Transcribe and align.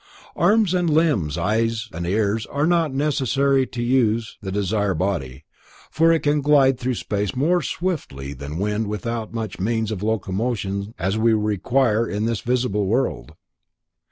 Arms 0.35 0.73
and 0.73 0.89
limbs, 0.89 1.37
ears 1.37 1.87
and 1.93 2.07
eyes 2.07 2.47
are 2.47 2.65
not 2.65 2.91
necessary 2.91 3.67
to 3.67 3.83
use 3.83 4.35
the 4.41 4.51
desire 4.51 4.95
body, 4.95 5.43
for 5.91 6.11
it 6.11 6.23
can 6.23 6.41
glide 6.41 6.79
through 6.79 6.95
space 6.95 7.35
more 7.35 7.61
swiftly 7.61 8.33
than 8.33 8.57
wind 8.57 8.87
without 8.87 9.31
such 9.31 9.59
means 9.59 9.91
of 9.91 10.01
locomotion 10.01 10.95
as 10.97 11.19
we 11.19 11.33
require 11.33 12.07
in 12.07 12.25
this 12.25 12.41
visible 12.41 12.87
world. 12.87 13.33